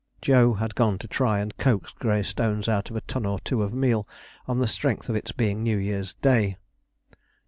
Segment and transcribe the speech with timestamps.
[0.19, 3.71] Joe had gone to try and coax Greystones out of a ton or two of
[3.71, 4.07] meal,
[4.47, 6.57] on the strength of its being New Year's Day.